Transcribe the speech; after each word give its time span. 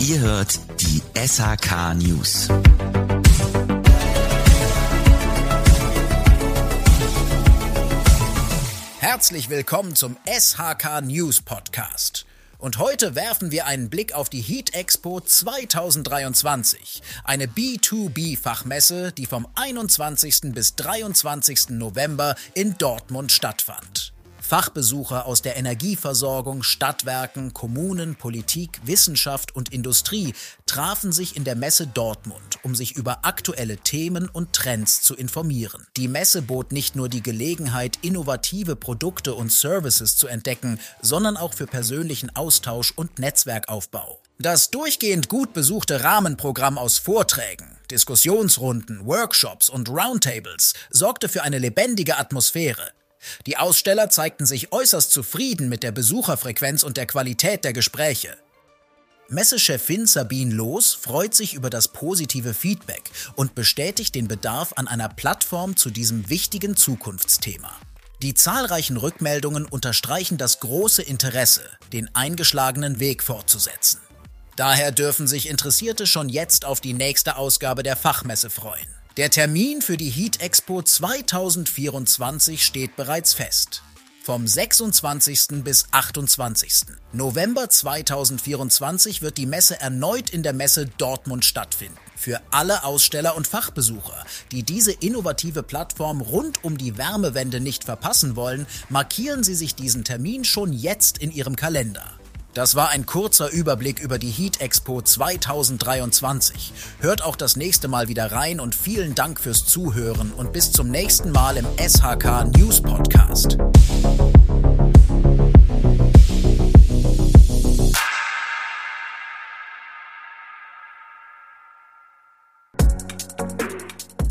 Ihr 0.00 0.18
hört 0.20 0.58
die 0.80 1.02
SHK 1.14 1.92
News. 1.94 2.48
Herzlich 8.98 9.50
willkommen 9.50 9.94
zum 9.94 10.16
SHK 10.26 11.02
News 11.02 11.42
Podcast. 11.42 12.24
Und 12.56 12.78
heute 12.78 13.14
werfen 13.14 13.50
wir 13.50 13.66
einen 13.66 13.90
Blick 13.90 14.14
auf 14.14 14.30
die 14.30 14.40
Heat 14.40 14.72
Expo 14.72 15.20
2023, 15.20 17.02
eine 17.24 17.44
B2B-Fachmesse, 17.44 19.12
die 19.12 19.26
vom 19.26 19.46
21. 19.54 20.52
bis 20.54 20.76
23. 20.76 21.70
November 21.70 22.36
in 22.54 22.78
Dortmund 22.78 23.32
stattfand. 23.32 24.09
Fachbesucher 24.50 25.26
aus 25.26 25.42
der 25.42 25.56
Energieversorgung, 25.56 26.64
Stadtwerken, 26.64 27.54
Kommunen, 27.54 28.16
Politik, 28.16 28.80
Wissenschaft 28.82 29.54
und 29.54 29.72
Industrie 29.72 30.34
trafen 30.66 31.12
sich 31.12 31.36
in 31.36 31.44
der 31.44 31.54
Messe 31.54 31.86
Dortmund, 31.86 32.58
um 32.64 32.74
sich 32.74 32.96
über 32.96 33.24
aktuelle 33.24 33.76
Themen 33.76 34.28
und 34.28 34.52
Trends 34.52 35.02
zu 35.02 35.14
informieren. 35.14 35.86
Die 35.96 36.08
Messe 36.08 36.42
bot 36.42 36.72
nicht 36.72 36.96
nur 36.96 37.08
die 37.08 37.22
Gelegenheit, 37.22 38.00
innovative 38.02 38.74
Produkte 38.74 39.34
und 39.34 39.52
Services 39.52 40.16
zu 40.16 40.26
entdecken, 40.26 40.80
sondern 41.00 41.36
auch 41.36 41.54
für 41.54 41.68
persönlichen 41.68 42.34
Austausch 42.34 42.92
und 42.96 43.20
Netzwerkaufbau. 43.20 44.20
Das 44.40 44.72
durchgehend 44.72 45.28
gut 45.28 45.52
besuchte 45.52 46.02
Rahmenprogramm 46.02 46.76
aus 46.76 46.98
Vorträgen, 46.98 47.78
Diskussionsrunden, 47.92 49.06
Workshops 49.06 49.68
und 49.68 49.88
Roundtables 49.88 50.74
sorgte 50.90 51.28
für 51.28 51.44
eine 51.44 51.58
lebendige 51.58 52.18
Atmosphäre. 52.18 52.90
Die 53.46 53.56
Aussteller 53.56 54.10
zeigten 54.10 54.46
sich 54.46 54.72
äußerst 54.72 55.12
zufrieden 55.12 55.68
mit 55.68 55.82
der 55.82 55.92
Besucherfrequenz 55.92 56.82
und 56.82 56.96
der 56.96 57.06
Qualität 57.06 57.64
der 57.64 57.72
Gespräche. 57.72 58.36
Messechefin 59.28 60.06
Sabine 60.06 60.52
Loos 60.52 60.92
freut 60.92 61.34
sich 61.34 61.54
über 61.54 61.70
das 61.70 61.88
positive 61.88 62.52
Feedback 62.52 63.10
und 63.36 63.54
bestätigt 63.54 64.16
den 64.16 64.26
Bedarf 64.26 64.72
an 64.74 64.88
einer 64.88 65.08
Plattform 65.08 65.76
zu 65.76 65.90
diesem 65.90 66.28
wichtigen 66.28 66.76
Zukunftsthema. 66.76 67.70
Die 68.22 68.34
zahlreichen 68.34 68.96
Rückmeldungen 68.96 69.66
unterstreichen 69.66 70.36
das 70.36 70.60
große 70.60 71.02
Interesse, 71.02 71.62
den 71.92 72.14
eingeschlagenen 72.14 72.98
Weg 72.98 73.22
fortzusetzen. 73.22 74.00
Daher 74.56 74.92
dürfen 74.92 75.26
sich 75.26 75.48
Interessierte 75.48 76.06
schon 76.06 76.28
jetzt 76.28 76.64
auf 76.64 76.80
die 76.80 76.92
nächste 76.92 77.36
Ausgabe 77.36 77.82
der 77.82 77.96
Fachmesse 77.96 78.50
freuen. 78.50 78.99
Der 79.16 79.28
Termin 79.28 79.82
für 79.82 79.96
die 79.96 80.08
Heat 80.08 80.40
Expo 80.40 80.82
2024 80.82 82.64
steht 82.64 82.94
bereits 82.94 83.34
fest. 83.34 83.82
Vom 84.22 84.46
26. 84.46 85.64
bis 85.64 85.86
28. 85.90 86.96
November 87.12 87.68
2024 87.68 89.20
wird 89.20 89.36
die 89.36 89.46
Messe 89.46 89.80
erneut 89.80 90.30
in 90.30 90.44
der 90.44 90.52
Messe 90.52 90.86
Dortmund 90.86 91.44
stattfinden. 91.44 91.98
Für 92.14 92.40
alle 92.52 92.84
Aussteller 92.84 93.36
und 93.36 93.48
Fachbesucher, 93.48 94.24
die 94.52 94.62
diese 94.62 94.92
innovative 94.92 95.64
Plattform 95.64 96.20
rund 96.20 96.62
um 96.62 96.78
die 96.78 96.96
Wärmewende 96.96 97.58
nicht 97.58 97.82
verpassen 97.82 98.36
wollen, 98.36 98.64
markieren 98.90 99.42
Sie 99.42 99.56
sich 99.56 99.74
diesen 99.74 100.04
Termin 100.04 100.44
schon 100.44 100.72
jetzt 100.72 101.18
in 101.18 101.32
Ihrem 101.32 101.56
Kalender. 101.56 102.19
Das 102.52 102.74
war 102.74 102.88
ein 102.88 103.06
kurzer 103.06 103.48
Überblick 103.52 104.00
über 104.00 104.18
die 104.18 104.30
Heat 104.30 104.60
Expo 104.60 105.00
2023. 105.00 106.72
Hört 106.98 107.22
auch 107.22 107.36
das 107.36 107.54
nächste 107.54 107.86
Mal 107.86 108.08
wieder 108.08 108.32
rein 108.32 108.58
und 108.58 108.74
vielen 108.74 109.14
Dank 109.14 109.38
fürs 109.38 109.66
Zuhören 109.66 110.32
und 110.32 110.52
bis 110.52 110.72
zum 110.72 110.90
nächsten 110.90 111.30
Mal 111.30 111.56
im 111.58 111.66
SHK 111.78 112.46
News 112.56 112.80
Podcast. 112.80 113.56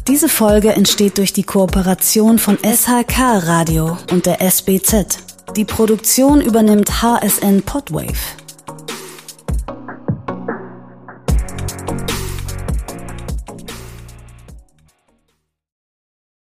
Diese 0.10 0.28
Folge 0.28 0.74
entsteht 0.74 1.18
durch 1.20 1.32
die 1.32 1.44
Kooperation 1.44 2.38
von 2.38 2.58
SHK 2.58 3.18
Radio 3.46 3.98
und 4.12 4.26
der 4.26 4.42
SBZ. 4.42 5.29
Die 5.56 5.66
Produktion 5.66 6.42
übernimmt 6.42 7.02
HSN 7.02 7.64
Podwave. 7.64 8.39